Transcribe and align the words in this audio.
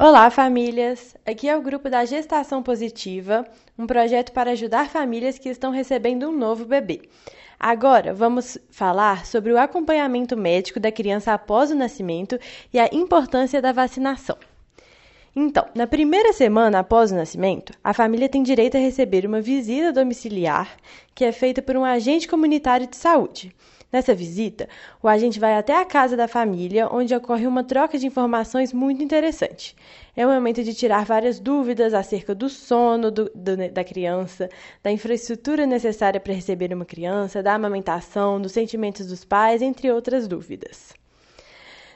Olá, 0.00 0.30
famílias! 0.30 1.16
Aqui 1.26 1.48
é 1.48 1.56
o 1.56 1.60
grupo 1.60 1.90
da 1.90 2.04
Gestação 2.04 2.62
Positiva, 2.62 3.44
um 3.76 3.84
projeto 3.84 4.30
para 4.30 4.52
ajudar 4.52 4.88
famílias 4.88 5.40
que 5.40 5.48
estão 5.48 5.72
recebendo 5.72 6.28
um 6.28 6.38
novo 6.38 6.64
bebê. 6.64 7.08
Agora 7.58 8.14
vamos 8.14 8.56
falar 8.70 9.26
sobre 9.26 9.52
o 9.52 9.58
acompanhamento 9.58 10.36
médico 10.36 10.78
da 10.78 10.92
criança 10.92 11.34
após 11.34 11.72
o 11.72 11.74
nascimento 11.74 12.38
e 12.72 12.78
a 12.78 12.88
importância 12.92 13.60
da 13.60 13.72
vacinação. 13.72 14.38
Então, 15.34 15.66
na 15.74 15.84
primeira 15.84 16.32
semana 16.32 16.78
após 16.78 17.10
o 17.10 17.16
nascimento, 17.16 17.72
a 17.82 17.92
família 17.92 18.28
tem 18.28 18.44
direito 18.44 18.76
a 18.76 18.80
receber 18.80 19.26
uma 19.26 19.40
visita 19.40 19.92
domiciliar, 19.92 20.76
que 21.12 21.24
é 21.24 21.32
feita 21.32 21.60
por 21.60 21.76
um 21.76 21.84
agente 21.84 22.28
comunitário 22.28 22.86
de 22.86 22.96
saúde. 22.96 23.52
Nessa 23.90 24.14
visita, 24.14 24.68
o 25.02 25.08
agente 25.08 25.40
vai 25.40 25.56
até 25.56 25.74
a 25.74 25.84
casa 25.84 26.14
da 26.14 26.28
família, 26.28 26.88
onde 26.92 27.14
ocorre 27.14 27.46
uma 27.46 27.64
troca 27.64 27.96
de 27.96 28.06
informações 28.06 28.70
muito 28.70 29.02
interessante. 29.02 29.74
É 30.14 30.26
um 30.26 30.30
momento 30.30 30.62
de 30.62 30.74
tirar 30.74 31.06
várias 31.06 31.40
dúvidas 31.40 31.94
acerca 31.94 32.34
do 32.34 32.50
sono 32.50 33.10
do, 33.10 33.30
do, 33.34 33.56
da 33.70 33.82
criança, 33.82 34.50
da 34.82 34.92
infraestrutura 34.92 35.64
necessária 35.64 36.20
para 36.20 36.34
receber 36.34 36.70
uma 36.74 36.84
criança, 36.84 37.42
da 37.42 37.54
amamentação, 37.54 38.38
dos 38.38 38.52
sentimentos 38.52 39.06
dos 39.06 39.24
pais, 39.24 39.62
entre 39.62 39.90
outras 39.90 40.28
dúvidas. 40.28 40.92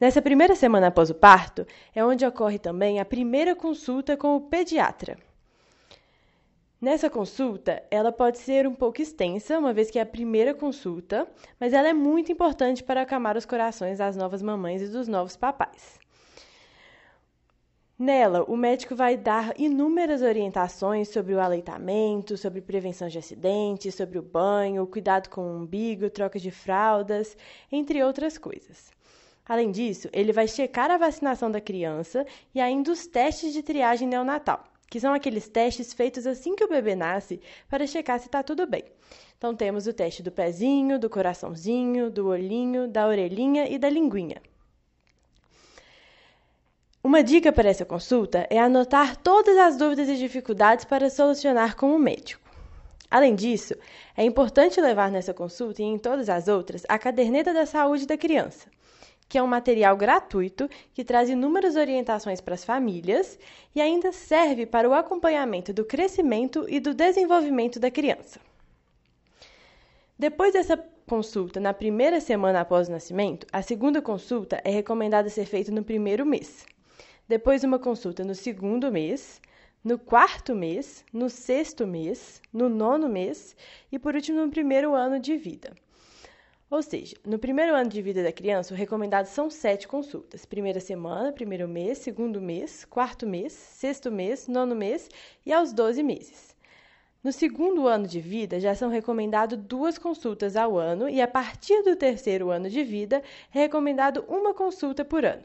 Nessa 0.00 0.22
primeira 0.22 0.56
semana 0.56 0.86
após 0.86 1.10
o 1.10 1.14
parto, 1.14 1.66
é 1.94 2.02
onde 2.02 2.24
ocorre 2.24 2.58
também 2.58 2.98
a 2.98 3.04
primeira 3.04 3.54
consulta 3.54 4.16
com 4.16 4.34
o 4.36 4.40
pediatra. 4.40 5.18
Nessa 6.84 7.08
consulta, 7.08 7.82
ela 7.90 8.12
pode 8.12 8.36
ser 8.36 8.66
um 8.66 8.74
pouco 8.74 9.00
extensa, 9.00 9.58
uma 9.58 9.72
vez 9.72 9.90
que 9.90 9.98
é 9.98 10.02
a 10.02 10.06
primeira 10.06 10.52
consulta, 10.52 11.26
mas 11.58 11.72
ela 11.72 11.88
é 11.88 11.94
muito 11.94 12.30
importante 12.30 12.84
para 12.84 13.00
acalmar 13.00 13.38
os 13.38 13.46
corações 13.46 13.96
das 13.96 14.14
novas 14.16 14.42
mamães 14.42 14.82
e 14.82 14.88
dos 14.88 15.08
novos 15.08 15.34
papais. 15.34 15.98
Nela, 17.98 18.44
o 18.44 18.54
médico 18.54 18.94
vai 18.94 19.16
dar 19.16 19.58
inúmeras 19.58 20.20
orientações 20.20 21.08
sobre 21.08 21.32
o 21.32 21.40
aleitamento, 21.40 22.36
sobre 22.36 22.60
prevenção 22.60 23.08
de 23.08 23.16
acidentes, 23.16 23.94
sobre 23.94 24.18
o 24.18 24.22
banho, 24.22 24.86
cuidado 24.86 25.30
com 25.30 25.40
o 25.40 25.56
umbigo, 25.62 26.10
troca 26.10 26.38
de 26.38 26.50
fraldas, 26.50 27.34
entre 27.72 28.04
outras 28.04 28.36
coisas. 28.36 28.92
Além 29.48 29.70
disso, 29.70 30.10
ele 30.12 30.34
vai 30.34 30.46
checar 30.46 30.90
a 30.90 30.98
vacinação 30.98 31.50
da 31.50 31.62
criança 31.62 32.26
e 32.54 32.60
ainda 32.60 32.92
os 32.92 33.06
testes 33.06 33.54
de 33.54 33.62
triagem 33.62 34.06
neonatal 34.06 34.73
que 34.88 35.00
são 35.00 35.12
aqueles 35.12 35.48
testes 35.48 35.92
feitos 35.92 36.26
assim 36.26 36.54
que 36.54 36.64
o 36.64 36.68
bebê 36.68 36.94
nasce 36.94 37.40
para 37.68 37.86
checar 37.86 38.18
se 38.18 38.26
está 38.26 38.42
tudo 38.42 38.66
bem. 38.66 38.84
Então, 39.36 39.54
temos 39.54 39.86
o 39.86 39.92
teste 39.92 40.22
do 40.22 40.30
pezinho, 40.30 40.98
do 40.98 41.10
coraçãozinho, 41.10 42.10
do 42.10 42.28
olhinho, 42.28 42.88
da 42.88 43.06
orelhinha 43.06 43.68
e 43.68 43.78
da 43.78 43.90
linguinha. 43.90 44.40
Uma 47.02 47.22
dica 47.22 47.52
para 47.52 47.68
essa 47.68 47.84
consulta 47.84 48.46
é 48.48 48.58
anotar 48.58 49.16
todas 49.16 49.58
as 49.58 49.76
dúvidas 49.76 50.08
e 50.08 50.16
dificuldades 50.16 50.86
para 50.86 51.10
solucionar 51.10 51.76
com 51.76 51.94
o 51.94 51.98
médico. 51.98 52.42
Além 53.10 53.34
disso, 53.34 53.74
é 54.16 54.24
importante 54.24 54.80
levar 54.80 55.10
nessa 55.10 55.34
consulta 55.34 55.82
e 55.82 55.84
em 55.84 55.98
todas 55.98 56.28
as 56.30 56.48
outras 56.48 56.82
a 56.88 56.98
caderneta 56.98 57.52
da 57.52 57.66
saúde 57.66 58.06
da 58.06 58.16
criança 58.16 58.68
que 59.34 59.38
é 59.38 59.42
um 59.42 59.48
material 59.48 59.96
gratuito 59.96 60.70
que 60.92 61.02
traz 61.02 61.28
inúmeras 61.28 61.74
orientações 61.74 62.40
para 62.40 62.54
as 62.54 62.64
famílias 62.64 63.36
e 63.74 63.80
ainda 63.80 64.12
serve 64.12 64.64
para 64.64 64.88
o 64.88 64.94
acompanhamento 64.94 65.72
do 65.72 65.84
crescimento 65.84 66.64
e 66.68 66.78
do 66.78 66.94
desenvolvimento 66.94 67.80
da 67.80 67.90
criança. 67.90 68.38
Depois 70.16 70.52
dessa 70.52 70.76
consulta 71.04 71.58
na 71.58 71.74
primeira 71.74 72.20
semana 72.20 72.60
após 72.60 72.86
o 72.86 72.92
nascimento, 72.92 73.44
a 73.52 73.60
segunda 73.60 74.00
consulta 74.00 74.60
é 74.62 74.70
recomendada 74.70 75.28
ser 75.28 75.46
feita 75.46 75.72
no 75.72 75.82
primeiro 75.82 76.24
mês. 76.24 76.64
Depois, 77.26 77.64
uma 77.64 77.80
consulta 77.80 78.22
no 78.22 78.36
segundo 78.36 78.92
mês, 78.92 79.42
no 79.82 79.98
quarto 79.98 80.54
mês, 80.54 81.04
no 81.12 81.28
sexto 81.28 81.88
mês, 81.88 82.40
no 82.52 82.68
nono 82.68 83.08
mês 83.08 83.56
e, 83.90 83.98
por 83.98 84.14
último, 84.14 84.42
no 84.42 84.48
primeiro 84.48 84.94
ano 84.94 85.18
de 85.18 85.36
vida. 85.36 85.72
Ou 86.70 86.82
seja, 86.82 87.14
no 87.24 87.38
primeiro 87.38 87.74
ano 87.74 87.90
de 87.90 88.00
vida 88.00 88.22
da 88.22 88.32
criança, 88.32 88.72
o 88.72 88.76
recomendado 88.76 89.26
são 89.26 89.50
sete 89.50 89.86
consultas: 89.86 90.44
primeira 90.44 90.80
semana, 90.80 91.32
primeiro 91.32 91.68
mês, 91.68 91.98
segundo 91.98 92.40
mês, 92.40 92.84
quarto 92.84 93.26
mês, 93.26 93.52
sexto 93.52 94.10
mês, 94.10 94.48
nono 94.48 94.74
mês 94.74 95.08
e 95.44 95.52
aos 95.52 95.72
12 95.72 96.02
meses. 96.02 96.54
No 97.22 97.32
segundo 97.32 97.86
ano 97.86 98.06
de 98.06 98.20
vida, 98.20 98.60
já 98.60 98.74
são 98.74 98.90
recomendadas 98.90 99.58
duas 99.58 99.96
consultas 99.96 100.56
ao 100.56 100.76
ano, 100.76 101.08
e 101.08 101.22
a 101.22 101.28
partir 101.28 101.82
do 101.82 101.96
terceiro 101.96 102.50
ano 102.50 102.68
de 102.68 102.82
vida, 102.84 103.22
é 103.54 103.60
recomendado 103.60 104.24
uma 104.28 104.52
consulta 104.52 105.04
por 105.04 105.24
ano. 105.24 105.44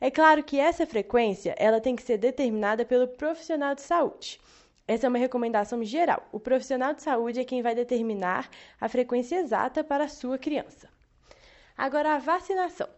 É 0.00 0.12
claro 0.12 0.44
que 0.44 0.60
essa 0.60 0.86
frequência 0.86 1.56
ela 1.58 1.80
tem 1.80 1.96
que 1.96 2.04
ser 2.04 2.18
determinada 2.18 2.84
pelo 2.84 3.08
profissional 3.08 3.74
de 3.74 3.82
saúde. 3.82 4.40
Essa 4.88 5.06
é 5.06 5.08
uma 5.10 5.18
recomendação 5.18 5.84
geral. 5.84 6.26
O 6.32 6.40
profissional 6.40 6.94
de 6.94 7.02
saúde 7.02 7.38
é 7.38 7.44
quem 7.44 7.60
vai 7.60 7.74
determinar 7.74 8.48
a 8.80 8.88
frequência 8.88 9.36
exata 9.36 9.84
para 9.84 10.04
a 10.04 10.08
sua 10.08 10.38
criança. 10.38 10.88
Agora, 11.76 12.14
a 12.14 12.18
vacinação. 12.18 12.88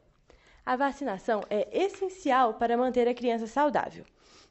A 0.65 0.77
vacinação 0.77 1.43
é 1.50 1.69
essencial 1.77 2.55
para 2.55 2.77
manter 2.77 3.09
a 3.09 3.15
criança 3.15 3.49
saudável. 3.49 4.05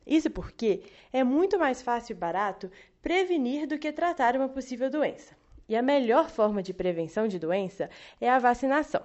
Isso 0.05 0.29
porque 0.29 0.83
é 1.13 1.23
muito 1.23 1.57
mais 1.57 1.81
fácil 1.81 2.11
e 2.11 2.19
barato 2.19 2.69
prevenir 3.01 3.65
do 3.65 3.79
que 3.79 3.93
tratar 3.93 4.35
uma 4.35 4.49
possível 4.49 4.89
doença. 4.89 5.33
E 5.69 5.77
a 5.77 5.81
melhor 5.81 6.29
forma 6.29 6.61
de 6.61 6.73
prevenção 6.73 7.25
de 7.25 7.39
doença 7.39 7.89
é 8.19 8.29
a 8.29 8.37
vacinação. 8.37 9.03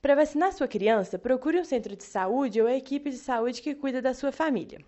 Para 0.00 0.14
vacinar 0.14 0.54
sua 0.54 0.66
criança, 0.66 1.18
procure 1.18 1.60
um 1.60 1.64
centro 1.64 1.94
de 1.94 2.04
saúde 2.04 2.62
ou 2.62 2.66
a 2.66 2.74
equipe 2.74 3.10
de 3.10 3.18
saúde 3.18 3.60
que 3.60 3.74
cuida 3.74 4.00
da 4.00 4.14
sua 4.14 4.32
família 4.32 4.80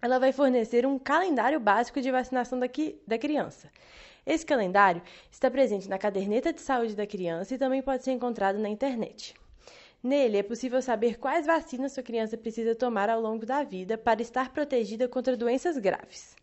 ela 0.00 0.18
vai 0.18 0.32
fornecer 0.32 0.86
um 0.86 0.98
calendário 0.98 1.58
básico 1.58 2.00
de 2.00 2.10
vacinação 2.10 2.58
da, 2.58 2.66
da 3.06 3.18
criança. 3.18 3.70
Esse 4.24 4.44
calendário 4.44 5.02
está 5.30 5.50
presente 5.50 5.88
na 5.88 5.98
caderneta 5.98 6.52
de 6.52 6.60
saúde 6.60 6.96
da 6.96 7.06
criança 7.06 7.54
e 7.54 7.58
também 7.58 7.80
pode 7.80 8.02
ser 8.04 8.12
encontrado 8.12 8.58
na 8.58 8.68
internet. 8.68 9.34
Nele 10.02 10.38
é 10.38 10.42
possível 10.42 10.82
saber 10.82 11.18
quais 11.18 11.46
vacinas 11.46 11.92
sua 11.92 12.02
criança 12.02 12.36
precisa 12.36 12.74
tomar 12.74 13.08
ao 13.08 13.20
longo 13.20 13.46
da 13.46 13.62
vida 13.62 13.96
para 13.96 14.22
estar 14.22 14.52
protegida 14.52 15.08
contra 15.08 15.36
doenças 15.36 15.78
graves. 15.78 16.36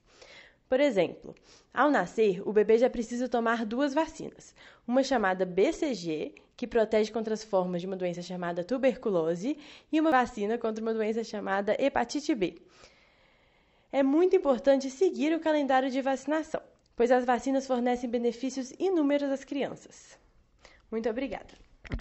Por 0.68 0.80
exemplo, 0.80 1.36
ao 1.74 1.92
nascer, 1.92 2.42
o 2.48 2.52
bebê 2.52 2.78
já 2.78 2.90
precisa 2.90 3.30
tomar 3.30 3.66
duas 3.66 3.94
vacinas: 3.94 4.56
uma 4.88 5.04
chamada 5.04 5.46
BCG, 5.46 6.34
que 6.58 6.66
protege 6.66 7.12
contra 7.12 7.34
as 7.34 7.44
formas 7.44 7.82
de 7.82 7.88
uma 7.88 7.96
doença 7.96 8.22
chamada 8.22 8.64
tuberculose, 8.64 9.58
e 9.92 10.00
uma 10.00 10.12
vacina 10.12 10.58
contra 10.58 10.84
uma 10.84 10.94
doença 10.94 11.24
chamada 11.24 11.76
hepatite 11.80 12.34
B, 12.34 12.56
é 13.94 14.02
muito 14.02 14.36
importante 14.36 14.90
seguir 14.90 15.36
o 15.36 15.40
calendário 15.40 15.92
de 15.92 16.02
vacinação, 16.02 16.62
pois 16.96 17.12
as 17.12 17.24
vacinas 17.24 17.68
fornecem 17.68 18.10
benefícios 18.10 18.74
inúmeros 18.80 19.30
às 19.30 19.44
crianças. 19.44 20.18
Muito 20.92 21.08
obrigada! 21.08 21.54